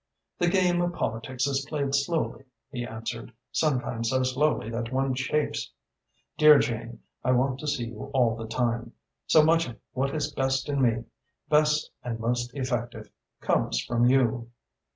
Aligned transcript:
"The 0.39 0.49
game 0.49 0.81
of 0.81 0.93
politics 0.93 1.45
is 1.45 1.63
played 1.63 1.93
slowly," 1.93 2.45
he 2.71 2.87
answered, 2.87 3.31
"sometimes 3.51 4.09
so 4.09 4.23
slowly 4.23 4.67
that 4.71 4.91
one 4.91 5.13
chafes. 5.13 5.71
Dear 6.39 6.57
Jane, 6.57 7.03
I 7.23 7.33
want 7.33 7.59
to 7.59 7.67
see 7.67 7.85
you 7.85 8.05
all 8.05 8.35
the 8.35 8.47
time. 8.47 8.93
So 9.27 9.43
much 9.43 9.67
of 9.67 9.77
what 9.93 10.15
is 10.15 10.33
best 10.33 10.67
in 10.69 10.81
me, 10.81 11.03
best 11.49 11.91
and 12.03 12.19
most 12.19 12.49
effective, 12.55 13.11
comes 13.41 13.79
from 13.85 14.05
you." 14.07 14.49